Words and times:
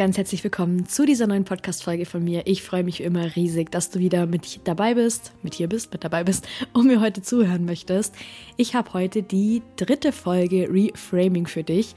Ganz 0.00 0.16
herzlich 0.16 0.42
willkommen 0.42 0.86
zu 0.86 1.04
dieser 1.04 1.26
neuen 1.26 1.44
Podcast-Folge 1.44 2.06
von 2.06 2.24
mir. 2.24 2.46
Ich 2.46 2.62
freue 2.62 2.84
mich 2.84 3.02
immer 3.02 3.36
riesig, 3.36 3.70
dass 3.70 3.90
du 3.90 3.98
wieder 3.98 4.24
mit 4.24 4.60
dabei 4.64 4.94
bist, 4.94 5.34
mit 5.42 5.52
hier 5.52 5.68
bist, 5.68 5.92
mit 5.92 6.02
dabei 6.02 6.24
bist 6.24 6.48
und 6.72 6.86
mir 6.86 7.02
heute 7.02 7.20
zuhören 7.20 7.66
möchtest. 7.66 8.14
Ich 8.56 8.74
habe 8.74 8.94
heute 8.94 9.22
die 9.22 9.60
dritte 9.76 10.12
Folge 10.12 10.70
Reframing 10.70 11.46
für 11.46 11.64
dich. 11.64 11.94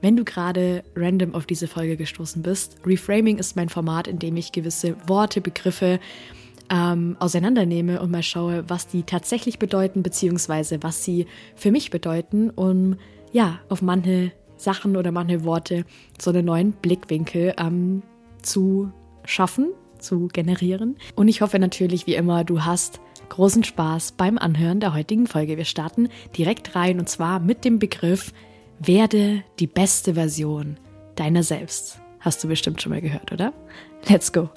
Wenn 0.00 0.16
du 0.16 0.24
gerade 0.24 0.82
random 0.96 1.34
auf 1.34 1.44
diese 1.44 1.68
Folge 1.68 1.98
gestoßen 1.98 2.40
bist, 2.40 2.78
Reframing 2.86 3.36
ist 3.36 3.54
mein 3.54 3.68
Format, 3.68 4.08
in 4.08 4.18
dem 4.18 4.38
ich 4.38 4.52
gewisse 4.52 4.96
Worte, 5.06 5.42
Begriffe 5.42 6.00
ähm, 6.70 7.18
auseinandernehme 7.18 8.00
und 8.00 8.10
mal 8.10 8.22
schaue, 8.22 8.64
was 8.68 8.86
die 8.86 9.02
tatsächlich 9.02 9.58
bedeuten, 9.58 10.02
beziehungsweise 10.02 10.82
was 10.82 11.04
sie 11.04 11.26
für 11.54 11.70
mich 11.70 11.90
bedeuten, 11.90 12.48
um 12.48 12.96
ja 13.30 13.60
auf 13.68 13.82
manche 13.82 14.32
Sachen 14.62 14.96
oder 14.96 15.12
manche 15.12 15.44
Worte 15.44 15.84
so 16.20 16.30
einen 16.30 16.44
neuen 16.44 16.72
Blickwinkel 16.72 17.54
ähm, 17.58 18.02
zu 18.42 18.90
schaffen, 19.24 19.72
zu 19.98 20.28
generieren. 20.28 20.96
Und 21.14 21.28
ich 21.28 21.40
hoffe 21.40 21.58
natürlich, 21.58 22.06
wie 22.06 22.14
immer, 22.14 22.44
du 22.44 22.64
hast 22.64 23.00
großen 23.28 23.64
Spaß 23.64 24.12
beim 24.12 24.38
Anhören 24.38 24.80
der 24.80 24.94
heutigen 24.94 25.26
Folge. 25.26 25.56
Wir 25.56 25.64
starten 25.64 26.08
direkt 26.36 26.74
rein 26.74 26.98
und 26.98 27.08
zwar 27.08 27.40
mit 27.40 27.64
dem 27.64 27.78
Begriff 27.78 28.32
Werde 28.78 29.44
die 29.58 29.68
beste 29.68 30.14
Version 30.14 30.76
deiner 31.14 31.42
selbst. 31.42 32.00
Hast 32.20 32.42
du 32.42 32.48
bestimmt 32.48 32.82
schon 32.82 32.90
mal 32.90 33.00
gehört, 33.00 33.32
oder? 33.32 33.52
Let's 34.08 34.32
go! 34.32 34.50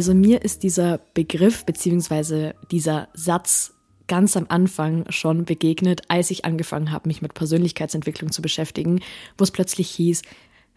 Also 0.00 0.14
mir 0.14 0.40
ist 0.40 0.62
dieser 0.62 0.96
Begriff 1.12 1.66
bzw. 1.66 2.54
dieser 2.70 3.08
Satz 3.12 3.74
ganz 4.06 4.34
am 4.34 4.46
Anfang 4.48 5.04
schon 5.10 5.44
begegnet, 5.44 6.04
als 6.08 6.30
ich 6.30 6.46
angefangen 6.46 6.90
habe, 6.90 7.06
mich 7.06 7.20
mit 7.20 7.34
Persönlichkeitsentwicklung 7.34 8.32
zu 8.32 8.40
beschäftigen, 8.40 9.02
wo 9.36 9.44
es 9.44 9.50
plötzlich 9.50 9.90
hieß, 9.90 10.22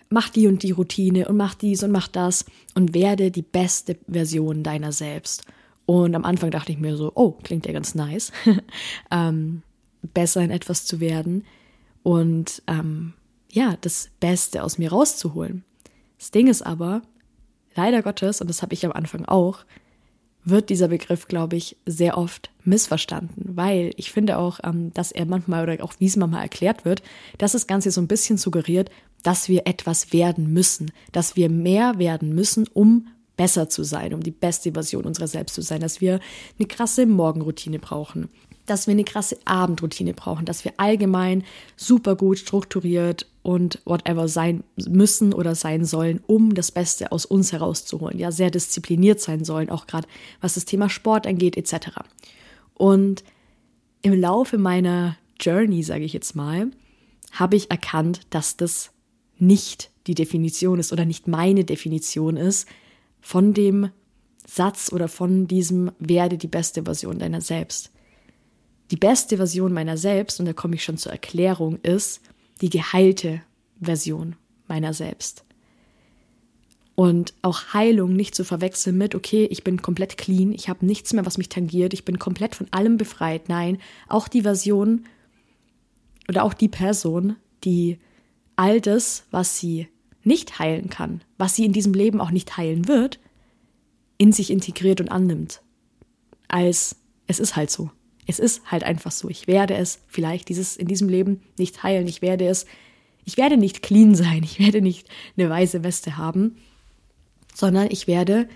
mach 0.09 0.27
die 0.27 0.45
und 0.47 0.61
die 0.61 0.71
Routine 0.71 1.29
und 1.29 1.37
mach 1.37 1.53
dies 1.53 1.83
und 1.83 1.91
mach 1.91 2.09
das 2.09 2.43
und 2.75 2.93
werde 2.93 3.31
die 3.31 3.43
beste 3.43 3.97
Version 4.09 4.61
deiner 4.61 4.91
selbst. 4.91 5.45
Und 5.85 6.15
am 6.15 6.25
Anfang 6.25 6.51
dachte 6.51 6.73
ich 6.73 6.77
mir 6.77 6.97
so, 6.97 7.13
oh, 7.15 7.31
klingt 7.31 7.65
ja 7.65 7.71
ganz 7.71 7.95
nice, 7.95 8.33
ähm, 9.09 9.61
besser 10.01 10.41
in 10.41 10.51
etwas 10.51 10.83
zu 10.83 10.99
werden 10.99 11.45
und 12.03 12.61
ähm, 12.67 13.13
ja, 13.49 13.77
das 13.79 14.09
Beste 14.19 14.65
aus 14.65 14.77
mir 14.77 14.91
rauszuholen. 14.91 15.63
Das 16.19 16.31
Ding 16.31 16.47
ist 16.47 16.61
aber, 16.61 17.03
leider 17.75 18.01
Gottes, 18.01 18.41
und 18.41 18.49
das 18.49 18.61
habe 18.61 18.73
ich 18.73 18.85
am 18.85 18.91
Anfang 18.91 19.25
auch, 19.25 19.65
wird 20.45 20.69
dieser 20.69 20.89
Begriff, 20.89 21.27
glaube 21.27 21.55
ich, 21.55 21.77
sehr 21.85 22.17
oft 22.17 22.51
missverstanden, 22.63 23.55
weil 23.55 23.91
ich 23.95 24.11
finde 24.11 24.37
auch, 24.37 24.59
ähm, 24.63 24.91
dass 24.93 25.11
er 25.11 25.25
manchmal 25.25 25.63
oder 25.63 25.83
auch 25.83 25.93
wie 25.99 26.05
es 26.05 26.17
manchmal 26.17 26.43
erklärt 26.43 26.85
wird, 26.85 27.01
dass 27.37 27.53
das 27.53 27.67
Ganze 27.67 27.91
so 27.91 28.01
ein 28.01 28.07
bisschen 28.07 28.37
suggeriert, 28.37 28.89
dass 29.23 29.47
wir 29.47 29.67
etwas 29.67 30.11
werden 30.11 30.51
müssen, 30.51 30.91
dass 31.13 31.35
wir 31.35 31.49
mehr 31.49 31.97
werden 31.97 32.35
müssen, 32.35 32.67
um 32.73 33.07
besser 33.37 33.69
zu 33.69 33.83
sein, 33.83 34.13
um 34.13 34.21
die 34.21 34.31
beste 34.31 34.73
Version 34.73 35.05
unserer 35.05 35.27
selbst 35.27 35.55
zu 35.55 35.61
sein, 35.61 35.79
dass 35.79 36.01
wir 36.01 36.19
eine 36.59 36.67
krasse 36.67 37.05
Morgenroutine 37.05 37.79
brauchen, 37.79 38.29
dass 38.65 38.87
wir 38.87 38.93
eine 38.93 39.03
krasse 39.03 39.37
Abendroutine 39.45 40.13
brauchen, 40.13 40.45
dass 40.45 40.63
wir 40.63 40.73
allgemein 40.77 41.43
super 41.75 42.15
gut 42.15 42.39
strukturiert 42.39 43.27
und 43.41 43.81
whatever 43.85 44.27
sein 44.27 44.63
müssen 44.77 45.33
oder 45.33 45.53
sein 45.53 45.85
sollen, 45.85 46.21
um 46.27 46.53
das 46.53 46.71
Beste 46.71 47.11
aus 47.11 47.25
uns 47.25 47.51
herauszuholen. 47.51 48.17
Ja, 48.17 48.31
sehr 48.31 48.51
diszipliniert 48.51 49.19
sein 49.19 49.43
sollen, 49.43 49.69
auch 49.69 49.85
gerade 49.85 50.07
was 50.39 50.53
das 50.53 50.65
Thema 50.65 50.89
Sport 50.89 51.27
angeht, 51.27 51.57
etc. 51.57 51.89
Und 52.73 53.23
im 54.01 54.13
Laufe 54.13 54.57
meiner 54.57 55.17
Journey, 55.39 55.83
sage 55.83 56.05
ich 56.05 56.13
jetzt 56.13 56.35
mal, 56.35 56.71
habe 57.31 57.55
ich 57.55 57.69
erkannt, 57.69 58.21
dass 58.29 58.55
das 58.55 58.91
nicht 59.37 59.91
die 60.07 60.15
Definition 60.15 60.79
ist 60.79 60.93
oder 60.93 61.05
nicht 61.05 61.27
meine 61.27 61.65
Definition 61.65 62.37
ist 62.37 62.67
von 63.19 63.53
dem 63.53 63.89
Satz 64.45 64.91
oder 64.91 65.07
von 65.07 65.47
diesem 65.47 65.91
werde 65.99 66.37
die 66.37 66.47
beste 66.47 66.83
Version 66.83 67.19
deiner 67.19 67.41
selbst. 67.41 67.91
Die 68.93 68.99
beste 68.99 69.37
Version 69.37 69.73
meiner 69.73 69.97
selbst, 69.97 70.39
und 70.39 70.45
da 70.45 70.53
komme 70.53 70.75
ich 70.75 70.83
schon 70.83 70.99
zur 70.99 71.11
Erklärung, 71.11 71.79
ist 71.81 72.21
die 72.61 72.69
geheilte 72.69 73.41
Version 73.81 74.35
meiner 74.67 74.93
selbst. 74.93 75.45
Und 76.93 77.33
auch 77.41 77.73
Heilung 77.73 78.13
nicht 78.13 78.35
zu 78.35 78.45
verwechseln 78.45 78.99
mit, 78.99 79.15
okay, 79.15 79.47
ich 79.49 79.63
bin 79.63 79.81
komplett 79.81 80.19
clean, 80.19 80.51
ich 80.51 80.69
habe 80.69 80.85
nichts 80.85 81.11
mehr, 81.11 81.25
was 81.25 81.39
mich 81.39 81.49
tangiert, 81.49 81.95
ich 81.95 82.05
bin 82.05 82.19
komplett 82.19 82.53
von 82.53 82.67
allem 82.69 82.97
befreit. 82.97 83.49
Nein, 83.49 83.79
auch 84.09 84.27
die 84.27 84.43
Version 84.43 85.05
oder 86.29 86.43
auch 86.43 86.53
die 86.53 86.69
Person, 86.69 87.35
die 87.63 87.97
all 88.57 88.79
das, 88.79 89.23
was 89.31 89.57
sie 89.57 89.87
nicht 90.23 90.59
heilen 90.59 90.91
kann, 90.91 91.23
was 91.39 91.55
sie 91.55 91.65
in 91.65 91.73
diesem 91.73 91.95
Leben 91.95 92.21
auch 92.21 92.29
nicht 92.29 92.57
heilen 92.57 92.87
wird, 92.87 93.19
in 94.19 94.31
sich 94.31 94.51
integriert 94.51 95.01
und 95.01 95.09
annimmt. 95.09 95.63
Als 96.47 96.95
es 97.25 97.39
ist 97.39 97.55
halt 97.55 97.71
so. 97.71 97.89
Es 98.27 98.39
ist 98.39 98.61
halt 98.69 98.83
einfach 98.83 99.11
so. 99.11 99.29
Ich 99.29 99.47
werde 99.47 99.75
es 99.75 99.99
vielleicht 100.07 100.49
dieses 100.49 100.77
in 100.77 100.87
diesem 100.87 101.09
Leben 101.09 101.41
nicht 101.57 101.83
heilen. 101.83 102.07
Ich 102.07 102.21
werde 102.21 102.47
es, 102.47 102.65
ich 103.25 103.37
werde 103.37 103.57
nicht 103.57 103.81
clean 103.81 104.15
sein. 104.15 104.43
Ich 104.43 104.59
werde 104.59 104.81
nicht 104.81 105.07
eine 105.37 105.49
weiße 105.49 105.83
Weste 105.83 106.17
haben, 106.17 106.57
sondern 107.53 107.87
ich 107.91 108.07
werde 108.07 108.47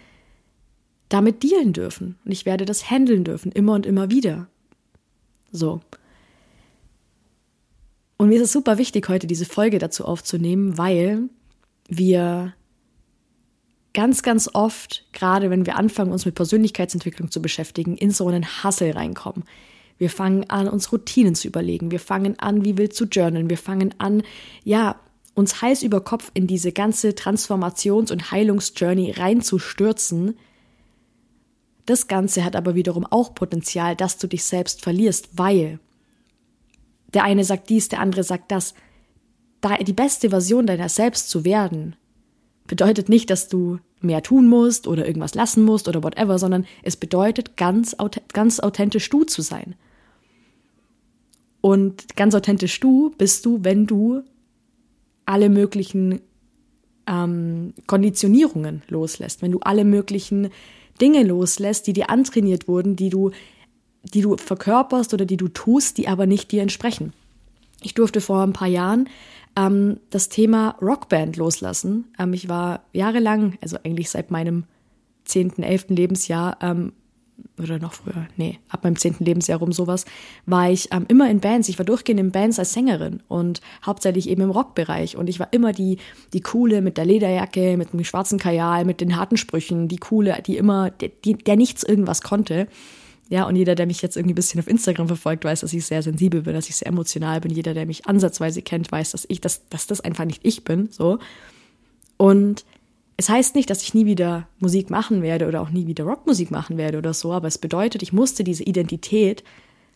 damit 1.09 1.43
dealen 1.43 1.71
dürfen 1.71 2.17
und 2.25 2.31
ich 2.31 2.45
werde 2.45 2.65
das 2.65 2.89
handeln 2.91 3.23
dürfen 3.23 3.51
immer 3.51 3.73
und 3.73 3.85
immer 3.85 4.09
wieder. 4.11 4.47
So. 5.51 5.81
Und 8.17 8.29
mir 8.29 8.35
ist 8.35 8.41
es 8.41 8.51
super 8.51 8.77
wichtig, 8.77 9.07
heute 9.07 9.27
diese 9.27 9.45
Folge 9.45 9.79
dazu 9.79 10.03
aufzunehmen, 10.03 10.77
weil 10.77 11.29
wir 11.87 12.53
ganz, 13.97 14.21
ganz 14.21 14.47
oft, 14.53 15.05
gerade 15.11 15.49
wenn 15.49 15.65
wir 15.65 15.75
anfangen, 15.75 16.11
uns 16.11 16.23
mit 16.23 16.35
Persönlichkeitsentwicklung 16.35 17.31
zu 17.31 17.41
beschäftigen, 17.41 17.97
in 17.97 18.11
so 18.11 18.27
einen 18.27 18.45
Hassel 18.45 18.91
reinkommen. 18.91 19.43
Wir 19.97 20.11
fangen 20.11 20.47
an, 20.51 20.67
uns 20.67 20.91
Routinen 20.91 21.33
zu 21.33 21.47
überlegen. 21.47 21.89
Wir 21.89 21.99
fangen 21.99 22.37
an, 22.37 22.63
wie 22.63 22.77
wild 22.77 22.93
zu 22.93 23.05
journalen. 23.05 23.49
Wir 23.49 23.57
fangen 23.57 23.95
an, 23.97 24.21
ja, 24.63 24.99
uns 25.33 25.63
heiß 25.63 25.81
über 25.81 26.01
Kopf 26.01 26.29
in 26.35 26.45
diese 26.45 26.71
ganze 26.71 27.15
Transformations- 27.15 28.11
und 28.11 28.29
Heilungsjourney 28.29 29.13
reinzustürzen. 29.17 30.37
Das 31.87 32.07
Ganze 32.07 32.45
hat 32.45 32.55
aber 32.55 32.75
wiederum 32.75 33.03
auch 33.03 33.33
Potenzial, 33.33 33.95
dass 33.95 34.19
du 34.19 34.27
dich 34.27 34.43
selbst 34.43 34.83
verlierst, 34.83 35.29
weil 35.39 35.79
der 37.15 37.23
eine 37.23 37.43
sagt 37.43 37.67
dies, 37.71 37.89
der 37.89 38.01
andere 38.01 38.23
sagt 38.23 38.51
das. 38.51 38.75
die 39.87 39.93
beste 39.93 40.29
Version 40.29 40.67
deiner 40.67 40.87
selbst 40.87 41.31
zu 41.31 41.45
werden, 41.45 41.95
bedeutet 42.67 43.09
nicht, 43.09 43.31
dass 43.31 43.47
du 43.47 43.79
mehr 44.01 44.21
tun 44.21 44.47
musst 44.47 44.87
oder 44.87 45.07
irgendwas 45.07 45.35
lassen 45.35 45.63
musst 45.63 45.87
oder 45.87 46.03
whatever, 46.03 46.37
sondern 46.39 46.65
es 46.83 46.95
bedeutet, 46.95 47.57
ganz, 47.57 47.95
ganz 48.33 48.59
authentisch 48.59 49.09
du 49.09 49.23
zu 49.23 49.41
sein. 49.41 49.75
Und 51.61 52.15
ganz 52.15 52.35
authentisch 52.35 52.79
du 52.79 53.11
bist 53.17 53.45
du, 53.45 53.63
wenn 53.63 53.87
du 53.87 54.21
alle 55.25 55.49
möglichen 55.49 56.21
ähm, 57.07 57.73
Konditionierungen 57.87 58.83
loslässt, 58.87 59.41
wenn 59.41 59.51
du 59.51 59.59
alle 59.59 59.83
möglichen 59.83 60.49
Dinge 61.01 61.23
loslässt, 61.23 61.87
die 61.87 61.93
dir 61.93 62.09
antrainiert 62.09 62.67
wurden, 62.67 62.95
die 62.95 63.09
du, 63.09 63.31
die 64.03 64.21
du 64.21 64.37
verkörperst 64.37 65.13
oder 65.13 65.25
die 65.25 65.37
du 65.37 65.47
tust, 65.47 65.97
die 65.97 66.07
aber 66.07 66.25
nicht 66.25 66.51
dir 66.51 66.61
entsprechen. 66.61 67.13
Ich 67.81 67.93
durfte 67.93 68.21
vor 68.21 68.41
ein 68.43 68.53
paar 68.53 68.67
Jahren 68.67 69.09
ähm, 69.57 69.99
das 70.11 70.29
Thema 70.29 70.77
Rockband 70.81 71.35
loslassen. 71.35 72.05
Ähm, 72.19 72.33
ich 72.33 72.47
war 72.47 72.83
jahrelang, 72.93 73.57
also 73.61 73.77
eigentlich 73.83 74.09
seit 74.09 74.31
meinem 74.31 74.65
10., 75.25 75.63
11. 75.63 75.87
Lebensjahr, 75.89 76.57
ähm, 76.61 76.93
oder 77.59 77.77
noch 77.79 77.93
früher, 77.93 78.27
nee, 78.35 78.59
ab 78.69 78.83
meinem 78.83 78.95
10. 78.95 79.17
Lebensjahr 79.19 79.59
rum 79.59 79.71
sowas, 79.71 80.05
war 80.45 80.69
ich 80.69 80.91
ähm, 80.91 81.05
immer 81.07 81.29
in 81.29 81.39
Bands. 81.39 81.69
Ich 81.69 81.77
war 81.77 81.85
durchgehend 81.85 82.19
in 82.19 82.31
Bands 82.31 82.59
als 82.59 82.73
Sängerin 82.73 83.21
und 83.27 83.61
hauptsächlich 83.85 84.29
eben 84.29 84.43
im 84.43 84.51
Rockbereich. 84.51 85.17
Und 85.17 85.27
ich 85.27 85.39
war 85.39 85.51
immer 85.51 85.71
die, 85.71 85.97
die 86.33 86.41
coole 86.41 86.81
mit 86.81 86.97
der 86.97 87.05
Lederjacke, 87.05 87.77
mit 87.77 87.93
dem 87.93 88.03
schwarzen 88.03 88.39
Kajal, 88.39 88.85
mit 88.85 89.01
den 89.01 89.17
harten 89.17 89.37
Sprüchen, 89.37 89.87
die 89.87 89.97
coole, 89.97 90.41
die 90.45 90.57
immer, 90.57 90.91
die, 90.91 91.33
der 91.33 91.57
nichts 91.57 91.83
irgendwas 91.83 92.21
konnte. 92.21 92.67
Ja, 93.29 93.45
und 93.45 93.55
jeder, 93.55 93.75
der 93.75 93.87
mich 93.87 94.01
jetzt 94.01 94.15
irgendwie 94.15 94.33
ein 94.33 94.35
bisschen 94.35 94.59
auf 94.59 94.67
Instagram 94.67 95.07
verfolgt, 95.07 95.43
weiß, 95.43 95.61
dass 95.61 95.73
ich 95.73 95.85
sehr 95.85 96.01
sensibel 96.01 96.43
bin, 96.43 96.53
dass 96.53 96.69
ich 96.69 96.77
sehr 96.77 96.87
emotional 96.87 97.41
bin. 97.41 97.51
Jeder, 97.51 97.73
der 97.73 97.85
mich 97.85 98.05
ansatzweise 98.05 98.61
kennt, 98.61 98.91
weiß, 98.91 99.11
dass 99.11 99.25
ich, 99.27 99.41
dass, 99.41 99.67
dass 99.69 99.87
das 99.87 99.99
einfach 99.99 100.25
nicht 100.25 100.45
ich 100.45 100.63
bin, 100.63 100.89
so. 100.91 101.19
Und 102.15 102.63
es 103.17 103.29
heißt 103.29 103.55
nicht, 103.55 103.69
dass 103.69 103.81
ich 103.81 103.93
nie 103.93 104.05
wieder 104.05 104.47
Musik 104.59 104.89
machen 104.89 105.21
werde 105.21 105.47
oder 105.47 105.61
auch 105.61 105.71
nie 105.71 105.87
wieder 105.87 106.05
Rockmusik 106.05 106.51
machen 106.51 106.77
werde 106.77 106.99
oder 106.99 107.13
so, 107.13 107.33
aber 107.33 107.47
es 107.47 107.57
bedeutet, 107.57 108.01
ich 108.03 108.13
musste 108.13 108.43
diese 108.43 108.63
Identität 108.63 109.43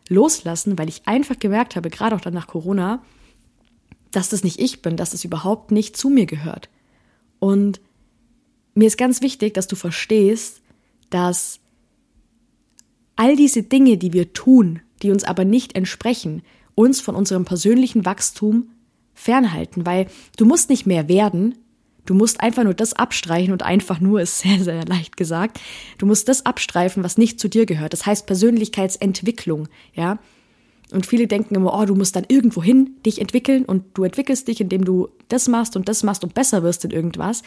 loslassen, 0.10 0.78
weil 0.78 0.90
ich 0.90 1.04
einfach 1.06 1.40
gemerkt 1.40 1.76
habe, 1.76 1.90
gerade 1.90 2.16
auch 2.16 2.22
dann 2.22 2.34
nach 2.34 2.48
Corona, 2.48 3.02
dass 4.12 4.30
das 4.30 4.44
nicht 4.44 4.60
ich 4.60 4.82
bin, 4.82 4.98
dass 4.98 5.12
das 5.12 5.24
überhaupt 5.24 5.72
nicht 5.72 5.96
zu 5.96 6.10
mir 6.10 6.26
gehört. 6.26 6.70
Und 7.40 7.80
mir 8.74 8.88
ist 8.88 8.98
ganz 8.98 9.22
wichtig, 9.22 9.54
dass 9.54 9.68
du 9.68 9.76
verstehst, 9.76 10.62
dass 11.10 11.61
all 13.16 13.36
diese 13.36 13.64
Dinge, 13.64 13.98
die 13.98 14.14
wir 14.14 14.34
tun, 14.34 14.82
die 15.02 15.12
uns 15.12 15.24
aber 15.24 15.46
nicht 15.46 15.76
entsprechen, 15.76 16.42
uns 16.76 17.02
von 17.02 17.16
unserem 17.16 17.46
persönlichen 17.46 18.06
Wachstum 18.06 18.70
fernhalten, 19.14 19.86
weil 19.86 20.08
du 20.38 20.46
musst 20.46 20.70
nicht 20.70 20.86
mehr 20.86 21.08
werden, 21.08 21.56
du 22.06 22.14
musst 22.14 22.42
einfach 22.42 22.64
nur 22.64 22.74
das 22.74 22.94
abstreichen 22.94 23.54
und 23.54 23.64
einfach 23.64 24.00
nur 24.00 24.22
ist 24.22 24.40
sehr, 24.40 24.64
sehr 24.64 24.86
leicht 24.86 25.18
gesagt. 25.18 25.60
Du 25.98 26.06
musst 26.06 26.28
das 26.28 26.46
abstreifen, 26.46 27.04
was 27.04 27.18
nicht 27.18 27.40
zu 27.40 27.48
dir 27.48 27.66
gehört. 27.66 27.94
Das 27.94 28.06
heißt 28.06 28.26
Persönlichkeitsentwicklung, 28.26 29.68
ja. 29.94 30.20
Und 30.92 31.06
viele 31.06 31.28
denken 31.28 31.56
immer, 31.56 31.74
oh, 31.74 31.86
du 31.86 31.96
musst 31.96 32.18
dann 32.18 32.26
irgendwo 32.28 32.62
hin 32.62 32.98
dich 33.06 33.22
entwickeln 33.22 33.64
und 33.64 33.86
du 33.94 34.04
entwickelst 34.04 34.50
dich, 34.50 34.60
indem 34.60 34.84
du 34.84 35.08
das 35.30 35.48
machst 35.48 35.78
und 35.78 35.88
das 35.88 36.04
machst 36.04 36.26
und 36.26 36.34
besser 36.34 36.64
wirst 36.64 36.84
in 36.84 36.92
irgendwas. 36.92 37.44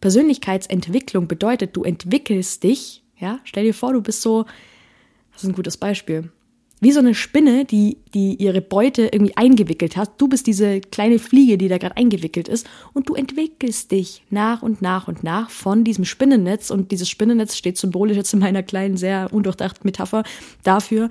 Persönlichkeitsentwicklung 0.00 1.28
bedeutet, 1.28 1.76
du 1.76 1.84
entwickelst 1.84 2.64
dich, 2.64 3.04
ja. 3.16 3.38
Stell 3.44 3.64
dir 3.64 3.74
vor, 3.74 3.92
du 3.92 4.02
bist 4.02 4.22
so, 4.22 4.44
das 5.34 5.44
ist 5.44 5.50
ein 5.50 5.54
gutes 5.54 5.76
Beispiel 5.76 6.30
wie 6.84 6.92
so 6.92 7.00
eine 7.00 7.14
Spinne, 7.14 7.64
die, 7.64 7.96
die 8.12 8.34
ihre 8.34 8.60
Beute 8.60 9.08
irgendwie 9.10 9.36
eingewickelt 9.38 9.96
hat. 9.96 10.20
Du 10.20 10.28
bist 10.28 10.46
diese 10.46 10.82
kleine 10.82 11.18
Fliege, 11.18 11.56
die 11.56 11.68
da 11.68 11.78
gerade 11.78 11.96
eingewickelt 11.96 12.46
ist 12.46 12.66
und 12.92 13.08
du 13.08 13.14
entwickelst 13.14 13.90
dich 13.90 14.22
nach 14.28 14.62
und 14.62 14.82
nach 14.82 15.08
und 15.08 15.24
nach 15.24 15.48
von 15.48 15.84
diesem 15.84 16.04
Spinnennetz 16.04 16.70
und 16.70 16.90
dieses 16.92 17.08
Spinnennetz 17.08 17.56
steht 17.56 17.78
symbolisch 17.78 18.18
jetzt 18.18 18.34
in 18.34 18.40
meiner 18.40 18.62
kleinen, 18.62 18.98
sehr 18.98 19.32
undurchdachten 19.32 19.80
Metapher 19.84 20.24
dafür, 20.62 21.08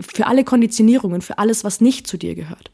für 0.00 0.26
alle 0.26 0.44
Konditionierungen, 0.44 1.20
für 1.20 1.38
alles, 1.38 1.62
was 1.62 1.82
nicht 1.82 2.06
zu 2.06 2.16
dir 2.16 2.34
gehört. 2.34 2.70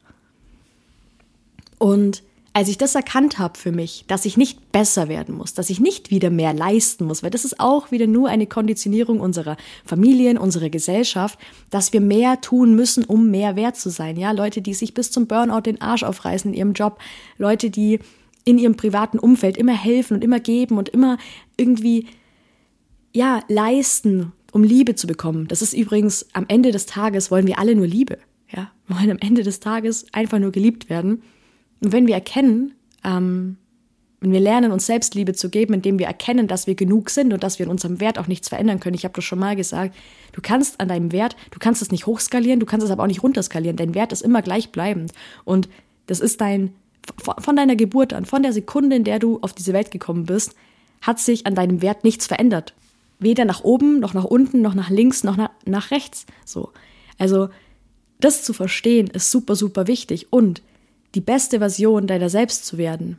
Und 1.79 2.23
als 2.56 2.69
ich 2.69 2.79
das 2.79 2.94
erkannt 2.94 3.38
habe 3.38 3.58
für 3.58 3.70
mich, 3.70 4.06
dass 4.06 4.25
ich 4.25 4.38
nicht 4.38 4.73
besser 4.73 5.11
werden 5.11 5.35
muss, 5.37 5.53
dass 5.53 5.69
ich 5.69 5.79
nicht 5.79 6.11
wieder 6.11 6.31
mehr 6.31 6.55
leisten 6.55 7.05
muss, 7.05 7.23
weil 7.23 7.29
das 7.29 7.44
ist 7.44 7.61
auch 7.61 7.91
wieder 7.91 8.06
nur 8.06 8.31
eine 8.31 8.47
Konditionierung 8.47 9.20
unserer 9.20 9.58
Familien, 9.85 10.38
unserer 10.38 10.70
Gesellschaft, 10.70 11.38
dass 11.69 11.93
wir 11.93 12.00
mehr 12.00 12.41
tun 12.41 12.75
müssen, 12.75 13.05
um 13.05 13.31
mehr 13.31 13.56
wert 13.56 13.76
zu 13.76 13.91
sein. 13.91 14.17
Ja, 14.17 14.31
Leute, 14.31 14.62
die 14.62 14.73
sich 14.73 14.94
bis 14.94 15.11
zum 15.11 15.26
Burnout 15.26 15.61
den 15.67 15.82
Arsch 15.82 16.03
aufreißen 16.03 16.50
in 16.50 16.56
ihrem 16.56 16.73
Job, 16.73 16.99
Leute, 17.37 17.69
die 17.69 17.99
in 18.47 18.56
ihrem 18.56 18.75
privaten 18.75 19.19
Umfeld 19.19 19.58
immer 19.58 19.76
helfen 19.76 20.14
und 20.14 20.25
immer 20.25 20.41
geben 20.41 20.79
und 20.79 20.88
immer 20.88 21.19
irgendwie 21.58 22.06
ja, 23.12 23.41
leisten, 23.49 24.32
um 24.53 24.64
Liebe 24.64 24.94
zu 24.94 25.06
bekommen. 25.06 25.47
Das 25.47 25.61
ist 25.61 25.75
übrigens 25.75 26.26
am 26.32 26.47
Ende 26.49 26.73
des 26.73 26.87
Tages 26.87 27.31
wollen 27.31 27.47
wir 27.47 27.58
alle 27.58 27.76
nur 27.76 27.87
Liebe. 27.87 28.17
Ja, 28.49 28.70
wollen 28.88 29.11
am 29.11 29.19
Ende 29.19 29.43
des 29.43 29.61
Tages 29.61 30.06
einfach 30.12 30.38
nur 30.38 30.53
geliebt 30.53 30.88
werden. 30.88 31.23
Und 31.86 31.92
wenn 31.92 32.08
wir 32.08 32.16
erkennen, 32.16 32.74
ähm, 33.04 33.58
wenn 34.18 34.32
wir 34.32 34.40
lernen, 34.40 34.72
uns 34.72 34.86
Selbstliebe 34.86 35.34
zu 35.34 35.50
geben, 35.50 35.72
indem 35.72 36.00
wir 36.00 36.08
erkennen, 36.08 36.48
dass 36.48 36.66
wir 36.66 36.74
genug 36.74 37.10
sind 37.10 37.32
und 37.32 37.44
dass 37.44 37.60
wir 37.60 37.66
in 37.66 37.70
unserem 37.70 38.00
Wert 38.00 38.18
auch 38.18 38.26
nichts 38.26 38.48
verändern 38.48 38.80
können. 38.80 38.96
Ich 38.96 39.04
habe 39.04 39.14
das 39.14 39.22
schon 39.22 39.38
mal 39.38 39.54
gesagt. 39.54 39.94
Du 40.32 40.40
kannst 40.42 40.80
an 40.80 40.88
deinem 40.88 41.12
Wert, 41.12 41.36
du 41.52 41.60
kannst 41.60 41.82
es 41.82 41.92
nicht 41.92 42.06
hochskalieren, 42.06 42.58
du 42.58 42.66
kannst 42.66 42.84
es 42.84 42.90
aber 42.90 43.04
auch 43.04 43.06
nicht 43.06 43.22
runterskalieren. 43.22 43.76
Dein 43.76 43.94
Wert 43.94 44.12
ist 44.12 44.22
immer 44.22 44.42
gleichbleibend. 44.42 45.12
Und 45.44 45.68
das 46.08 46.18
ist 46.18 46.40
dein, 46.40 46.74
von 47.38 47.54
deiner 47.54 47.76
Geburt 47.76 48.12
an, 48.12 48.24
von 48.24 48.42
der 48.42 48.52
Sekunde, 48.52 48.96
in 48.96 49.04
der 49.04 49.20
du 49.20 49.38
auf 49.42 49.52
diese 49.52 49.72
Welt 49.72 49.92
gekommen 49.92 50.26
bist, 50.26 50.56
hat 51.02 51.20
sich 51.20 51.46
an 51.46 51.54
deinem 51.54 51.82
Wert 51.82 52.02
nichts 52.02 52.26
verändert. 52.26 52.74
Weder 53.20 53.44
nach 53.44 53.62
oben, 53.62 54.00
noch 54.00 54.12
nach 54.12 54.24
unten, 54.24 54.60
noch 54.60 54.74
nach 54.74 54.90
links, 54.90 55.22
noch 55.22 55.36
nach, 55.36 55.50
nach 55.64 55.92
rechts. 55.92 56.26
So. 56.44 56.72
Also, 57.16 57.48
das 58.18 58.42
zu 58.42 58.54
verstehen 58.54 59.06
ist 59.06 59.30
super, 59.30 59.54
super 59.54 59.86
wichtig. 59.86 60.32
Und 60.32 60.62
die 61.16 61.22
beste 61.22 61.58
Version 61.58 62.06
deiner 62.06 62.28
selbst 62.28 62.66
zu 62.66 62.76
werden, 62.76 63.18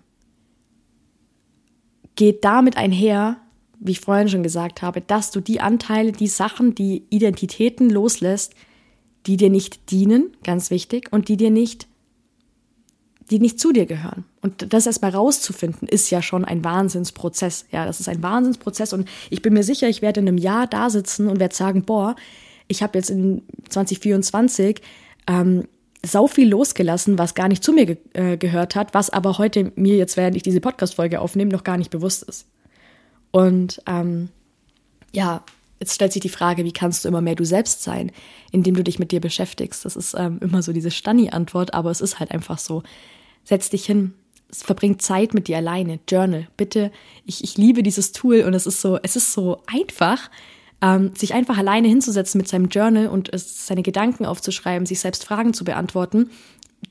geht 2.16 2.46
damit 2.46 2.78
einher, 2.78 3.38
wie 3.80 3.92
ich 3.92 4.02
vorhin 4.02 4.30
schon 4.30 4.44
gesagt 4.44 4.84
habe, 4.84 5.02
dass 5.02 5.32
du 5.32 5.42
die 5.42 5.60
Anteile, 5.60 6.12
die 6.12 6.28
Sachen, 6.28 6.76
die 6.76 7.06
Identitäten 7.10 7.90
loslässt, 7.90 8.54
die 9.26 9.36
dir 9.36 9.50
nicht 9.50 9.90
dienen, 9.90 10.38
ganz 10.44 10.70
wichtig, 10.70 11.12
und 11.12 11.28
die 11.28 11.38
dir 11.38 11.50
nicht, 11.50 11.88
die 13.32 13.40
nicht 13.40 13.60
zu 13.60 13.72
dir 13.72 13.88
gehören. 13.88 14.26
Und 14.42 14.72
das 14.74 14.86
erstmal 14.86 15.12
rauszufinden, 15.12 15.88
ist 15.88 16.12
ja 16.12 16.22
schon 16.22 16.46
ein 16.46 16.64
Wahnsinnsprozess. 16.64 17.66
Ja, 17.72 17.86
das 17.88 18.00
ist 18.00 18.10
ein 18.10 18.22
Wahnsinnsprozess. 18.22 18.94
Und 18.94 19.10
ich 19.32 19.42
bin 19.42 19.54
mir 19.54 19.64
sicher, 19.64 19.90
ich 19.90 20.04
werde 20.04 20.20
in 20.20 20.28
einem 20.28 20.38
Jahr 20.38 20.68
da 20.68 20.92
sitzen 20.92 21.28
und 21.28 21.40
werde 21.40 21.56
sagen, 21.56 21.84
boah, 21.84 22.16
ich 22.68 22.84
habe 22.84 22.98
jetzt 22.98 23.10
in 23.10 23.42
2024 23.70 24.82
ähm, 25.28 25.68
sau 26.08 26.28
viel 26.28 26.50
losgelassen, 26.50 27.18
was 27.18 27.36
gar 27.36 27.48
nicht 27.48 27.64
zu 27.64 27.74
mir 27.74 27.86
ge 27.86 27.98
äh, 28.14 28.38
gehört 28.38 28.76
hat, 28.76 28.94
was 28.94 29.10
aber 29.10 29.38
heute 29.38 29.72
mir 29.76 29.98
jetzt, 29.98 30.18
während 30.18 30.36
ich 30.36 30.44
diese 30.44 30.62
Podcast-Folge 30.62 31.22
aufnehme, 31.22 31.52
noch 31.52 31.64
gar 31.64 31.78
nicht 31.78 31.92
bewusst 31.92 32.24
ist. 32.24 32.48
Und 33.32 33.82
ähm, 33.86 34.30
ja, 35.14 35.44
jetzt 35.80 35.94
stellt 35.94 36.14
sich 36.14 36.22
die 36.22 36.30
Frage, 36.30 36.64
wie 36.64 36.72
kannst 36.72 37.04
du 37.04 37.10
immer 37.10 37.22
mehr 37.22 37.36
du 37.36 37.46
selbst 37.46 37.84
sein, 37.84 38.12
indem 38.52 38.76
du 38.76 38.84
dich 38.84 39.00
mit 39.00 39.12
dir 39.12 39.22
beschäftigst? 39.22 39.86
Das 39.86 39.96
ist 39.96 40.16
ähm, 40.18 40.40
immer 40.42 40.62
so 40.62 40.74
diese 40.74 40.92
Stanni-Antwort, 40.92 41.74
aber 41.74 41.92
es 41.92 42.02
ist 42.02 42.20
halt 42.20 42.32
einfach 42.32 42.58
so. 42.58 42.84
Setz 43.44 43.70
dich 43.70 43.86
hin, 43.86 44.14
verbring 44.52 45.00
Zeit 45.00 45.34
mit 45.34 45.48
dir 45.48 45.58
alleine, 45.58 46.00
Journal, 46.08 46.48
bitte. 46.58 46.92
Ich, 47.26 47.44
ich 47.44 47.58
liebe 47.58 47.84
dieses 47.84 48.12
Tool 48.12 48.42
und 48.42 48.54
es 48.54 48.66
ist 48.66 48.82
so, 48.82 49.00
es 49.04 49.16
ist 49.16 49.34
so 49.34 49.62
einfach 49.68 50.30
ähm, 50.82 51.12
sich 51.16 51.34
einfach 51.34 51.58
alleine 51.58 51.88
hinzusetzen 51.88 52.38
mit 52.38 52.48
seinem 52.48 52.68
Journal 52.68 53.08
und 53.08 53.30
seine 53.34 53.84
Gedanken 53.84 54.26
aufzuschreiben, 54.26 54.86
sich 54.86 55.00
selbst 55.00 55.26
Fragen 55.26 55.54
zu 55.54 55.64
beantworten. 55.64 56.30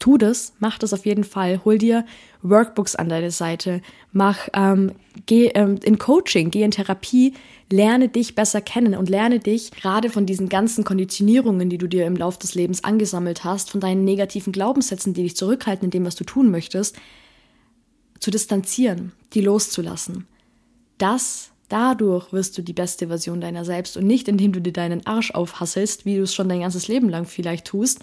Tu 0.01 0.19
das, 0.19 0.53
mach 0.59 0.79
das 0.79 0.93
auf 0.93 1.07
jeden 1.07 1.23
Fall. 1.23 1.61
Hol 1.65 1.79
dir 1.79 2.05
Workbooks 2.43 2.97
an 2.97 3.09
deine 3.09 3.31
Seite, 3.31 3.83
mach, 4.13 4.49
ähm, 4.53 4.93
geh 5.27 5.47
ähm, 5.55 5.79
in 5.85 5.99
Coaching, 5.99 6.51
geh 6.51 6.63
in 6.63 6.73
Therapie, 6.73 7.35
lerne 7.71 8.09
dich 8.09 8.35
besser 8.35 8.61
kennen 8.61 8.97
und 8.97 9.09
lerne 9.09 9.39
dich 9.39 9.71
gerade 9.71 10.11
von 10.11 10.27
diesen 10.27 10.49
ganzen 10.49 10.83
Konditionierungen, 10.83 11.71
die 11.71 11.79
du 11.79 11.87
dir 11.87 12.05
im 12.07 12.17
Laufe 12.17 12.41
des 12.41 12.57
Lebens 12.57 12.83
angesammelt 12.83 13.45
hast, 13.45 13.71
von 13.71 13.81
deinen 13.81 14.05
negativen 14.05 14.53
Glaubenssätzen, 14.53 15.15
die 15.15 15.23
dich 15.23 15.37
zurückhalten 15.37 15.85
in 15.85 15.91
dem, 15.91 16.05
was 16.05 16.17
du 16.17 16.25
tun 16.25 16.51
möchtest, 16.51 16.97
zu 18.19 18.33
distanzieren, 18.33 19.13
die 19.35 19.41
loszulassen. 19.41 20.27
Das 20.99 21.53
Dadurch 21.69 22.33
wirst 22.33 22.57
du 22.57 22.63
die 22.63 22.73
beste 22.73 23.09
Version 23.09 23.41
deiner 23.41 23.65
selbst 23.65 23.97
und 23.97 24.07
nicht, 24.07 24.29
indem 24.29 24.53
du 24.53 24.61
dir 24.61 24.73
deinen 24.73 25.07
Arsch 25.07 25.33
aufhasselst, 25.33 26.05
wie 26.05 26.17
du 26.17 26.23
es 26.23 26.35
schon 26.35 26.49
dein 26.49 26.61
ganzes 26.61 26.89
Leben 26.89 27.09
lang 27.09 27.25
vielleicht 27.25 27.67
tust 27.67 28.01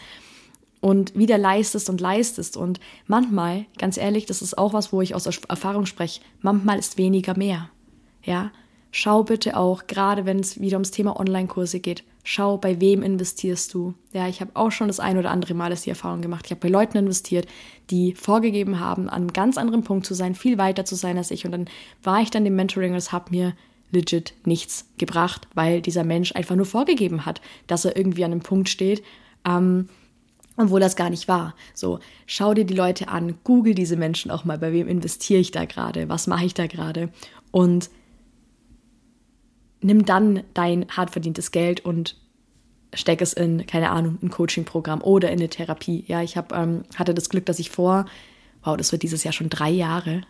und 0.82 1.17
wieder 1.17 1.38
leistest 1.38 1.89
und 1.89 2.01
leistest. 2.01 2.58
Und 2.58 2.82
manchmal, 3.08 3.65
ganz 3.77 3.96
ehrlich, 3.98 4.25
das 4.25 4.41
ist 4.41 4.58
auch 4.58 4.74
was, 4.74 4.91
wo 4.91 5.01
ich 5.01 5.15
aus 5.15 5.25
Erfahrung 5.25 5.86
spreche, 5.86 6.20
manchmal 6.41 6.77
ist 6.77 6.98
weniger 6.98 7.38
mehr. 7.38 7.70
Ja, 8.22 8.51
schau 8.94 9.24
bitte 9.24 9.58
auch, 9.58 9.88
gerade 9.88 10.26
wenn 10.26 10.40
es 10.40 10.62
wieder 10.62 10.78
ums 10.78 10.92
Thema 10.92 11.20
Online-Kurse 11.20 11.80
geht, 11.80 12.04
schau, 12.24 12.58
bei 12.58 12.80
wem 12.80 13.02
investierst 13.02 13.74
du. 13.74 13.96
Ja, 14.14 14.28
ich 14.28 14.40
habe 14.40 14.52
auch 14.54 14.72
schon 14.72 14.88
das 14.88 15.00
ein 15.00 15.18
oder 15.18 15.32
andere 15.32 15.56
Mal 15.56 15.74
die 15.74 15.90
Erfahrung 15.90 16.22
gemacht. 16.22 16.46
Ich 16.46 16.52
habe 16.52 16.62
bei 16.62 16.70
Leuten 16.70 17.00
investiert, 17.00 17.48
die 17.90 18.14
vorgegeben 18.14 18.80
haben, 18.80 19.10
an 19.10 19.24
einem 19.24 19.34
ganz 19.34 19.58
anderen 19.58 19.84
Punkt 19.84 20.06
zu 20.06 20.14
sein, 20.14 20.36
viel 20.36 20.60
weiter 20.60 20.86
zu 20.86 20.94
sein 20.94 21.18
als 21.18 21.32
ich. 21.32 21.44
Und 21.44 21.52
dann 21.52 21.66
war 22.04 22.22
ich 22.22 22.30
dann 22.30 22.46
im 22.46 22.56
Mentoring 22.56 22.92
und 22.92 22.98
es 22.98 23.12
hat 23.12 23.32
mir 23.32 23.54
legit 23.92 24.36
nichts 24.46 24.86
gebracht, 25.00 25.48
weil 25.56 25.82
dieser 25.82 26.04
Mensch 26.04 26.36
einfach 26.36 26.56
nur 26.56 26.68
vorgegeben 26.68 27.26
hat, 27.26 27.42
dass 27.66 27.86
er 27.86 27.98
irgendwie 27.98 28.24
an 28.24 28.32
einem 28.32 28.42
Punkt 28.42 28.70
steht. 28.70 29.04
Ähm, 29.44 29.90
obwohl 30.56 30.80
das 30.80 30.96
gar 30.96 31.10
nicht 31.10 31.28
war. 31.28 31.56
So, 31.74 32.00
schau 32.28 32.54
dir 32.54 32.64
die 32.64 32.76
Leute 32.76 33.08
an, 33.08 33.40
google 33.44 33.74
diese 33.74 33.98
Menschen 33.98 34.30
auch 34.30 34.46
mal, 34.46 34.60
bei 34.60 34.72
wem 34.72 34.88
investiere 34.88 35.40
ich 35.40 35.50
da 35.50 35.66
gerade, 35.66 36.10
was 36.10 36.28
mache 36.28 36.46
ich 36.46 36.54
da 36.54 36.68
gerade 36.68 37.10
und 37.50 37.90
nimm 39.84 40.06
dann 40.06 40.44
dein 40.54 40.86
hart 40.90 41.12
verdientes 41.12 41.52
Geld 41.52 41.86
und 41.86 42.16
steck 42.94 43.22
es 43.22 43.34
in, 43.34 43.66
keine 43.66 43.90
Ahnung, 43.90 44.20
ein 44.22 44.30
Coaching-Programm 44.30 45.02
oder 45.02 45.30
in 45.32 45.40
eine 45.40 45.50
Therapie. 45.50 46.04
Ja, 46.08 46.22
ich 46.22 46.38
hab, 46.38 46.54
ähm, 46.54 46.84
hatte 46.96 47.13
das 47.13 47.30
Glück, 47.30 47.46
dass 47.46 47.60
ich 47.60 47.70
vor, 47.70 48.06
wow, 48.63 48.78
das 48.78 48.92
wird 48.92 49.04
dieses 49.04 49.24
Jahr 49.24 49.34
schon 49.34 49.50
drei 49.50 49.70
Jahre, 49.70 50.22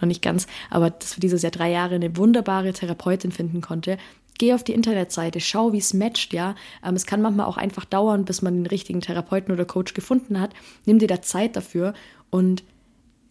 noch 0.00 0.06
nicht 0.06 0.22
ganz, 0.22 0.46
aber 0.70 0.90
das 0.90 1.16
wird 1.16 1.22
dieses 1.22 1.42
Jahr 1.42 1.52
drei 1.52 1.70
Jahre 1.70 1.94
eine 1.94 2.16
wunderbare 2.16 2.72
Therapeutin 2.72 3.32
finden 3.32 3.60
konnte. 3.60 3.98
Geh 4.38 4.54
auf 4.54 4.64
die 4.64 4.72
Internetseite, 4.72 5.40
schau, 5.40 5.72
wie 5.72 5.78
es 5.78 5.94
matcht, 5.94 6.32
ja. 6.32 6.54
Ähm, 6.84 6.94
es 6.94 7.06
kann 7.06 7.22
manchmal 7.22 7.46
auch 7.46 7.56
einfach 7.56 7.84
dauern, 7.84 8.24
bis 8.24 8.42
man 8.42 8.54
den 8.54 8.66
richtigen 8.66 9.00
Therapeuten 9.00 9.52
oder 9.52 9.64
Coach 9.64 9.94
gefunden 9.94 10.40
hat. 10.40 10.50
Nimm 10.86 10.98
dir 10.98 11.08
da 11.08 11.22
Zeit 11.22 11.54
dafür 11.54 11.94
und 12.30 12.64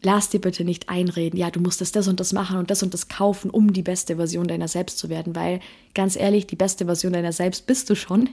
lass 0.01 0.29
dir 0.29 0.41
bitte 0.41 0.63
nicht 0.63 0.89
einreden, 0.89 1.37
ja, 1.37 1.51
du 1.51 1.59
musst 1.59 1.81
das, 1.81 1.91
das 1.91 2.07
und 2.07 2.19
das 2.19 2.33
machen 2.33 2.57
und 2.57 2.71
das 2.71 2.83
und 2.83 2.93
das 2.93 3.07
kaufen, 3.07 3.49
um 3.51 3.71
die 3.71 3.83
beste 3.83 4.15
Version 4.15 4.47
deiner 4.47 4.67
selbst 4.67 4.97
zu 4.97 5.09
werden, 5.09 5.35
weil 5.35 5.59
ganz 5.93 6.15
ehrlich, 6.15 6.47
die 6.47 6.55
beste 6.55 6.85
Version 6.85 7.13
deiner 7.13 7.33
selbst 7.33 7.67
bist 7.67 7.89
du 7.89 7.95
schon 7.95 8.29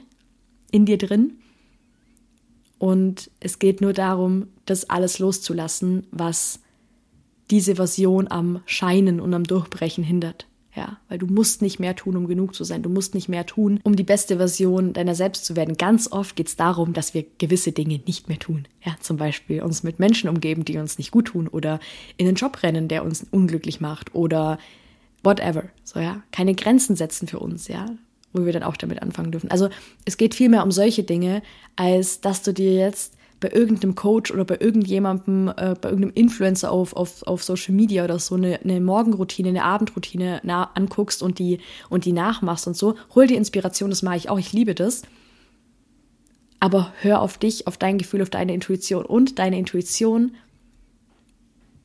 in 0.70 0.86
dir 0.86 0.98
drin. 0.98 1.34
Und 2.78 3.30
es 3.40 3.58
geht 3.58 3.80
nur 3.80 3.92
darum, 3.92 4.48
das 4.64 4.88
alles 4.88 5.18
loszulassen, 5.18 6.06
was 6.10 6.60
diese 7.50 7.76
Version 7.76 8.30
am 8.30 8.60
Scheinen 8.66 9.20
und 9.20 9.34
am 9.34 9.44
Durchbrechen 9.44 10.04
hindert. 10.04 10.47
Ja, 10.78 10.96
weil 11.08 11.18
du 11.18 11.26
musst 11.26 11.60
nicht 11.60 11.80
mehr 11.80 11.96
tun, 11.96 12.16
um 12.16 12.28
genug 12.28 12.54
zu 12.54 12.62
sein. 12.62 12.84
Du 12.84 12.88
musst 12.88 13.12
nicht 13.12 13.28
mehr 13.28 13.44
tun, 13.44 13.80
um 13.82 13.96
die 13.96 14.04
beste 14.04 14.36
Version 14.36 14.92
deiner 14.92 15.16
selbst 15.16 15.44
zu 15.44 15.56
werden. 15.56 15.76
Ganz 15.76 16.12
oft 16.12 16.36
geht 16.36 16.46
es 16.46 16.54
darum, 16.54 16.92
dass 16.92 17.14
wir 17.14 17.24
gewisse 17.38 17.72
Dinge 17.72 18.00
nicht 18.06 18.28
mehr 18.28 18.38
tun. 18.38 18.68
Ja, 18.84 18.94
zum 19.00 19.16
Beispiel 19.16 19.60
uns 19.60 19.82
mit 19.82 19.98
Menschen 19.98 20.30
umgeben, 20.30 20.64
die 20.64 20.78
uns 20.78 20.96
nicht 20.96 21.10
gut 21.10 21.24
tun 21.24 21.48
oder 21.48 21.80
in 22.16 22.28
einen 22.28 22.36
Job 22.36 22.62
rennen, 22.62 22.86
der 22.86 23.04
uns 23.04 23.26
unglücklich 23.28 23.80
macht 23.80 24.14
oder 24.14 24.56
whatever. 25.24 25.64
So, 25.82 25.98
ja, 25.98 26.22
keine 26.30 26.54
Grenzen 26.54 26.94
setzen 26.94 27.26
für 27.26 27.40
uns, 27.40 27.66
ja, 27.66 27.86
wo 28.32 28.46
wir 28.46 28.52
dann 28.52 28.62
auch 28.62 28.76
damit 28.76 29.02
anfangen 29.02 29.32
dürfen. 29.32 29.50
Also, 29.50 29.70
es 30.04 30.16
geht 30.16 30.36
viel 30.36 30.48
mehr 30.48 30.62
um 30.62 30.70
solche 30.70 31.02
Dinge, 31.02 31.42
als 31.74 32.20
dass 32.20 32.44
du 32.44 32.52
dir 32.52 32.72
jetzt 32.74 33.17
bei 33.40 33.50
irgendeinem 33.50 33.94
Coach 33.94 34.32
oder 34.32 34.44
bei 34.44 34.56
irgendjemandem, 34.58 35.48
äh, 35.48 35.74
bei 35.80 35.90
irgendeinem 35.90 36.14
Influencer 36.14 36.72
auf, 36.72 36.94
auf, 36.94 37.22
auf 37.26 37.44
Social 37.44 37.74
Media 37.74 38.04
oder 38.04 38.18
so 38.18 38.34
eine, 38.34 38.60
eine 38.62 38.80
Morgenroutine, 38.80 39.50
eine 39.50 39.64
Abendroutine 39.64 40.42
anguckst 40.74 41.22
und 41.22 41.38
die, 41.38 41.58
und 41.88 42.04
die 42.04 42.12
nachmachst 42.12 42.66
und 42.66 42.76
so. 42.76 42.96
Hol 43.14 43.26
dir 43.26 43.36
Inspiration, 43.36 43.90
das 43.90 44.02
mache 44.02 44.16
ich 44.16 44.28
auch, 44.28 44.38
ich 44.38 44.52
liebe 44.52 44.74
das. 44.74 45.02
Aber 46.60 46.92
hör 47.00 47.22
auf 47.22 47.38
dich, 47.38 47.68
auf 47.68 47.76
dein 47.76 47.98
Gefühl, 47.98 48.22
auf 48.22 48.30
deine 48.30 48.52
Intuition. 48.52 49.04
Und 49.04 49.38
deine 49.38 49.58
Intuition, 49.58 50.32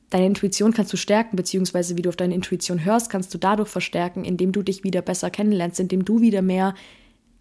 deine 0.09 0.25
Intuition 0.25 0.73
kannst 0.73 0.91
du 0.91 0.97
stärken, 0.97 1.35
beziehungsweise 1.35 1.95
wie 1.95 2.01
du 2.01 2.09
auf 2.09 2.15
deine 2.15 2.33
Intuition 2.33 2.83
hörst, 2.83 3.11
kannst 3.11 3.31
du 3.33 3.37
dadurch 3.37 3.69
verstärken, 3.69 4.25
indem 4.25 4.51
du 4.51 4.63
dich 4.63 4.83
wieder 4.83 5.03
besser 5.03 5.29
kennenlernst, 5.29 5.79
indem 5.79 6.03
du 6.03 6.21
wieder 6.21 6.41
mehr 6.41 6.73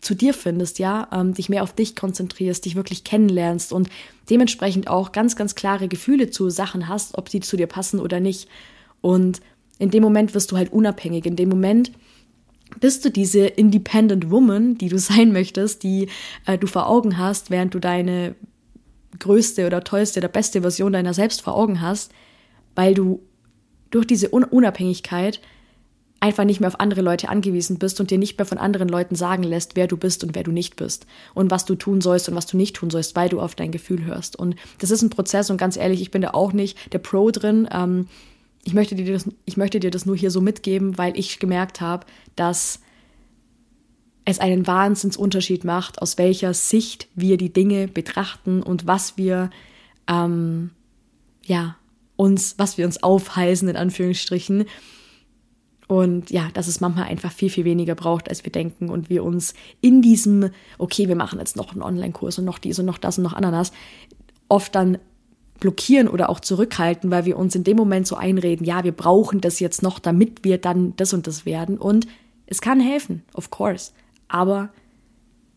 zu 0.02 0.14
dir 0.14 0.34
findest, 0.34 0.80
ja, 0.80 1.08
ähm, 1.12 1.32
dich 1.32 1.48
mehr 1.48 1.62
auf 1.62 1.72
dich 1.72 1.96
konzentrierst, 1.96 2.64
dich 2.64 2.74
wirklich 2.74 3.04
kennenlernst 3.04 3.72
und 3.72 3.88
dementsprechend 4.28 4.88
auch 4.88 5.12
ganz, 5.12 5.36
ganz 5.36 5.54
klare 5.54 5.88
Gefühle 5.88 6.28
zu 6.28 6.50
Sachen 6.50 6.88
hast, 6.88 7.16
ob 7.16 7.28
die 7.28 7.40
zu 7.40 7.56
dir 7.56 7.68
passen 7.68 8.00
oder 8.00 8.18
nicht. 8.20 8.48
Und 9.00 9.40
in 9.78 9.90
dem 9.90 10.02
Moment 10.02 10.34
wirst 10.34 10.50
du 10.50 10.56
halt 10.56 10.72
unabhängig. 10.72 11.24
In 11.24 11.36
dem 11.36 11.48
Moment 11.48 11.92
bist 12.80 13.04
du 13.04 13.10
diese 13.10 13.46
Independent 13.46 14.28
Woman, 14.30 14.76
die 14.76 14.88
du 14.88 14.98
sein 14.98 15.32
möchtest, 15.32 15.84
die 15.84 16.08
äh, 16.46 16.58
du 16.58 16.66
vor 16.66 16.88
Augen 16.88 17.16
hast, 17.16 17.50
während 17.50 17.72
du 17.72 17.78
deine 17.78 18.34
größte 19.20 19.66
oder 19.66 19.84
tollste 19.84 20.18
oder 20.18 20.28
beste 20.28 20.62
Version 20.62 20.92
deiner 20.92 21.14
selbst 21.14 21.42
vor 21.42 21.54
Augen 21.54 21.80
hast, 21.80 22.10
weil 22.74 22.94
du 22.94 23.22
durch 23.90 24.06
diese 24.06 24.30
Unabhängigkeit 24.30 25.40
einfach 26.22 26.44
nicht 26.44 26.60
mehr 26.60 26.68
auf 26.68 26.78
andere 26.78 27.02
Leute 27.02 27.28
angewiesen 27.28 27.80
bist 27.80 27.98
und 27.98 28.12
dir 28.12 28.18
nicht 28.18 28.38
mehr 28.38 28.46
von 28.46 28.56
anderen 28.56 28.88
Leuten 28.88 29.16
sagen 29.16 29.42
lässt, 29.42 29.74
wer 29.74 29.88
du 29.88 29.96
bist 29.96 30.22
und 30.22 30.36
wer 30.36 30.44
du 30.44 30.52
nicht 30.52 30.76
bist 30.76 31.04
und 31.34 31.50
was 31.50 31.64
du 31.64 31.74
tun 31.74 32.00
sollst 32.00 32.28
und 32.28 32.36
was 32.36 32.46
du 32.46 32.56
nicht 32.56 32.76
tun 32.76 32.90
sollst, 32.90 33.16
weil 33.16 33.28
du 33.28 33.40
auf 33.40 33.56
dein 33.56 33.72
Gefühl 33.72 34.04
hörst. 34.04 34.36
Und 34.36 34.54
das 34.78 34.92
ist 34.92 35.02
ein 35.02 35.10
Prozess 35.10 35.50
und 35.50 35.56
ganz 35.56 35.76
ehrlich, 35.76 36.00
ich 36.00 36.12
bin 36.12 36.22
da 36.22 36.30
auch 36.30 36.52
nicht 36.52 36.92
der 36.92 37.00
Pro 37.00 37.32
drin. 37.32 37.68
Ähm, 37.72 38.06
ich, 38.62 38.72
möchte 38.72 38.94
dir 38.94 39.12
das, 39.12 39.28
ich 39.44 39.56
möchte 39.56 39.80
dir 39.80 39.90
das 39.90 40.06
nur 40.06 40.16
hier 40.16 40.30
so 40.30 40.40
mitgeben, 40.40 40.96
weil 40.96 41.18
ich 41.18 41.40
gemerkt 41.40 41.80
habe, 41.80 42.06
dass 42.36 42.78
es 44.24 44.38
einen 44.38 44.68
Wahnsinnsunterschied 44.68 45.64
macht, 45.64 46.00
aus 46.00 46.18
welcher 46.18 46.54
Sicht 46.54 47.08
wir 47.16 47.36
die 47.36 47.52
Dinge 47.52 47.88
betrachten 47.88 48.62
und 48.62 48.86
was 48.86 49.16
wir, 49.16 49.50
ähm, 50.06 50.70
ja, 51.44 51.74
uns, 52.14 52.54
was 52.58 52.78
wir 52.78 52.86
uns 52.86 53.02
aufheißen, 53.02 53.68
in 53.68 53.76
Anführungsstrichen, 53.76 54.66
und 55.92 56.30
ja, 56.30 56.48
dass 56.54 56.68
es 56.68 56.80
manchmal 56.80 57.04
einfach 57.04 57.30
viel, 57.30 57.50
viel 57.50 57.66
weniger 57.66 57.94
braucht, 57.94 58.30
als 58.30 58.46
wir 58.46 58.50
denken 58.50 58.88
und 58.88 59.10
wir 59.10 59.22
uns 59.22 59.52
in 59.82 60.00
diesem, 60.00 60.48
okay, 60.78 61.06
wir 61.06 61.16
machen 61.16 61.38
jetzt 61.38 61.54
noch 61.54 61.72
einen 61.72 61.82
Online-Kurs 61.82 62.38
und 62.38 62.46
noch 62.46 62.58
dies 62.58 62.78
und 62.78 62.86
noch 62.86 62.96
das 62.96 63.18
und 63.18 63.24
noch 63.24 63.34
Ananas, 63.34 63.72
oft 64.48 64.74
dann 64.74 64.96
blockieren 65.60 66.08
oder 66.08 66.30
auch 66.30 66.40
zurückhalten, 66.40 67.10
weil 67.10 67.26
wir 67.26 67.36
uns 67.36 67.54
in 67.54 67.62
dem 67.62 67.76
Moment 67.76 68.06
so 68.06 68.16
einreden, 68.16 68.64
ja, 68.64 68.84
wir 68.84 68.92
brauchen 68.92 69.42
das 69.42 69.60
jetzt 69.60 69.82
noch, 69.82 69.98
damit 69.98 70.44
wir 70.44 70.56
dann 70.56 70.96
das 70.96 71.12
und 71.12 71.26
das 71.26 71.44
werden. 71.44 71.76
Und 71.76 72.06
es 72.46 72.62
kann 72.62 72.80
helfen, 72.80 73.22
of 73.34 73.50
course, 73.50 73.92
aber 74.28 74.70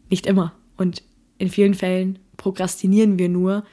nicht 0.10 0.26
immer. 0.26 0.52
Und 0.76 1.02
in 1.38 1.48
vielen 1.48 1.76
Fällen 1.76 2.20
prokrastinieren 2.36 3.18
wir 3.18 3.30
nur 3.30 3.64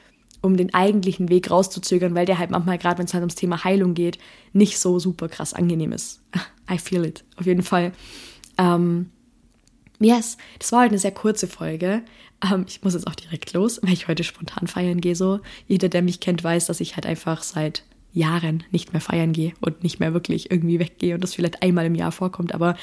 um 0.43 0.57
den 0.57 0.73
eigentlichen 0.73 1.29
Weg 1.29 1.49
rauszuzögern, 1.49 2.13
weil 2.15 2.25
der 2.25 2.37
halt 2.37 2.51
manchmal, 2.51 2.77
gerade 2.77 2.99
wenn 2.99 3.05
es 3.05 3.13
halt 3.13 3.21
ums 3.21 3.35
Thema 3.35 3.63
Heilung 3.63 3.93
geht, 3.93 4.19
nicht 4.51 4.77
so 4.77 4.99
super 4.99 5.29
krass 5.29 5.53
angenehm 5.53 5.93
ist. 5.93 6.21
I 6.69 6.77
feel 6.77 7.05
it, 7.05 7.23
auf 7.37 7.45
jeden 7.45 7.63
Fall. 7.63 7.93
Ähm, 8.57 9.09
yes, 9.99 10.37
das 10.59 10.73
war 10.73 10.81
halt 10.81 10.91
eine 10.91 10.99
sehr 10.99 11.13
kurze 11.13 11.47
Folge. 11.47 12.03
Ähm, 12.43 12.65
ich 12.67 12.83
muss 12.83 12.93
jetzt 12.93 13.07
auch 13.07 13.15
direkt 13.15 13.53
los, 13.53 13.79
weil 13.81 13.93
ich 13.93 14.09
heute 14.09 14.25
spontan 14.25 14.67
feiern 14.67 14.99
gehe. 14.99 15.15
So, 15.15 15.39
jeder, 15.67 15.87
der 15.87 16.01
mich 16.01 16.19
kennt, 16.19 16.43
weiß, 16.43 16.65
dass 16.65 16.81
ich 16.81 16.95
halt 16.95 17.05
einfach 17.05 17.41
seit 17.41 17.83
Jahren 18.13 18.63
nicht 18.71 18.93
mehr 18.93 19.01
feiern 19.01 19.33
gehe 19.33 19.53
und 19.59 19.83
nicht 19.83 19.99
mehr 19.99 20.13
wirklich 20.13 20.51
irgendwie 20.51 20.79
weggehe 20.79 21.15
und 21.15 21.23
das 21.23 21.33
vielleicht 21.33 21.63
einmal 21.63 21.85
im 21.85 21.95
Jahr 21.95 22.11
vorkommt. 22.11 22.53
Aber 22.53 22.75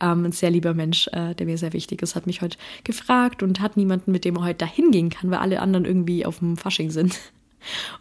ähm, 0.00 0.24
ein 0.24 0.32
sehr 0.32 0.50
lieber 0.50 0.74
Mensch, 0.74 1.08
äh, 1.08 1.34
der 1.34 1.46
mir 1.46 1.58
sehr 1.58 1.72
wichtig 1.72 2.02
ist, 2.02 2.14
hat 2.14 2.26
mich 2.26 2.40
heute 2.40 2.56
gefragt 2.84 3.42
und 3.42 3.60
hat 3.60 3.76
niemanden, 3.76 4.12
mit 4.12 4.24
dem 4.24 4.36
er 4.36 4.44
heute 4.44 4.58
dahin 4.58 4.92
gehen 4.92 5.10
kann, 5.10 5.30
weil 5.30 5.38
alle 5.38 5.60
anderen 5.60 5.84
irgendwie 5.84 6.24
auf 6.24 6.38
dem 6.38 6.56
Fasching 6.56 6.90
sind. 6.90 7.18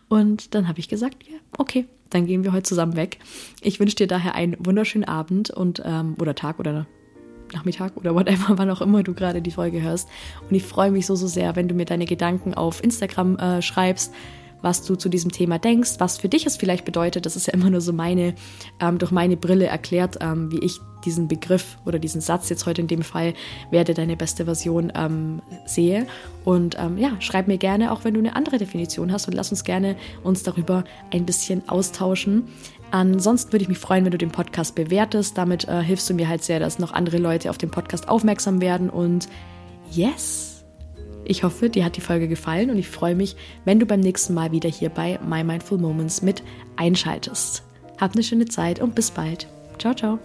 Und 0.10 0.54
dann 0.54 0.68
habe 0.68 0.80
ich 0.80 0.88
gesagt, 0.88 1.24
ja, 1.28 1.38
okay, 1.58 1.86
dann 2.12 2.28
gehen 2.28 2.44
wir 2.44 2.54
heute 2.54 2.64
zusammen 2.64 2.96
weg. 2.96 3.18
Ich 3.62 3.80
wünsche 3.80 3.96
dir 3.96 4.08
daher 4.08 4.36
einen 4.36 4.56
wunderschönen 4.60 5.08
Abend 5.08 5.50
und 5.50 5.82
ähm, 5.84 6.16
oder 6.20 6.36
Tag 6.36 6.60
oder 6.60 6.86
Nachmittag 7.52 7.98
oder 7.98 8.14
whatever, 8.14 8.46
wann 8.58 8.70
auch 8.70 8.82
immer 8.82 9.02
du 9.02 9.16
gerade 9.16 9.42
die 9.42 9.52
Folge 9.52 9.82
hörst. 9.82 10.08
Und 10.48 10.56
ich 10.56 10.64
freue 10.64 10.92
mich 10.92 11.08
so, 11.08 11.16
so 11.16 11.26
sehr, 11.26 11.56
wenn 11.56 11.68
du 11.68 11.74
mir 11.74 11.86
deine 11.86 12.06
Gedanken 12.06 12.54
auf 12.54 12.84
Instagram 12.84 13.38
äh, 13.38 13.62
schreibst 13.64 14.14
was 14.66 14.82
du 14.82 14.96
zu 14.96 15.10
diesem 15.10 15.32
Thema 15.32 15.60
denkst, 15.60 15.92
was 16.00 16.18
für 16.18 16.28
dich 16.28 16.48
es 16.48 16.58
vielleicht 16.58 16.86
bedeutet. 16.86 17.28
Das 17.28 17.36
ist 17.36 17.46
ja 17.46 17.54
immer 17.54 17.70
nur 17.70 17.82
so 17.82 17.94
meine, 17.94 18.34
ähm, 18.80 18.98
durch 18.98 19.12
meine 19.12 19.38
Brille 19.38 19.68
erklärt, 19.68 20.18
ähm, 20.22 20.52
wie 20.52 20.58
ich 20.58 20.80
diesen 21.06 21.28
Begriff 21.28 21.78
oder 21.86 22.00
diesen 22.00 22.20
Satz 22.20 22.50
jetzt 22.50 22.66
heute 22.66 22.82
in 22.82 22.88
dem 22.88 23.04
Fall, 23.04 23.36
werde 23.70 23.94
deine 23.94 24.18
beste 24.18 24.46
Version 24.46 24.92
ähm, 24.96 25.40
sehe. 25.68 26.08
Und 26.44 26.78
ähm, 26.80 26.98
ja, 26.98 27.12
schreib 27.20 27.48
mir 27.48 27.60
gerne, 27.60 27.92
auch 27.92 28.04
wenn 28.06 28.16
du 28.16 28.20
eine 28.20 28.36
andere 28.36 28.58
Definition 28.58 29.12
hast 29.12 29.28
und 29.28 29.36
lass 29.36 29.52
uns 29.52 29.64
gerne 29.64 29.96
uns 30.24 30.42
darüber 30.42 30.84
ein 31.12 31.28
bisschen 31.28 31.70
austauschen. 31.70 32.48
Ansonsten 32.90 33.52
würde 33.52 33.64
ich 33.64 33.70
mich 33.70 33.78
freuen, 33.78 34.04
wenn 34.04 34.12
du 34.12 34.18
den 34.18 34.32
Podcast 34.32 34.74
bewertest. 34.74 35.38
Damit 35.38 35.68
äh, 35.68 35.84
hilfst 35.84 36.10
du 36.10 36.16
mir 36.16 36.28
halt 36.28 36.44
sehr, 36.44 36.60
dass 36.60 36.80
noch 36.80 36.92
andere 36.92 37.20
Leute 37.20 37.52
auf 37.52 37.60
den 37.60 37.70
Podcast 37.70 38.10
aufmerksam 38.10 38.62
werden. 38.62 38.90
Und 38.90 39.30
yes! 39.92 40.55
Ich 41.26 41.44
hoffe, 41.44 41.70
dir 41.70 41.84
hat 41.84 41.98
die 41.98 42.02
Folge 42.02 42.28
gefallen 42.28 42.70
und 42.70 42.78
ich 42.78 42.88
freue 42.88 43.16
mich, 43.16 43.36
wenn 43.66 43.80
du 43.80 43.86
beim 43.86 44.00
nächsten 44.00 44.34
Mal 44.34 44.52
wieder 44.52 44.70
hier 44.70 44.90
bei 44.90 45.20
My 45.28 45.44
Mindful 45.44 45.78
Moments 45.78 46.22
mit 46.22 46.44
einschaltest. 46.76 47.64
Hab 48.00 48.14
eine 48.14 48.24
schöne 48.24 48.46
Zeit 48.46 48.80
und 48.80 48.96
bis 48.96 49.12
bald. 49.12 49.48
Ciao, 49.80 49.94
ciao. 49.94 50.20